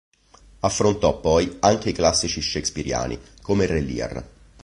[0.61, 4.25] Affrontò poi anche i classici shakespeariani come "Re Lear".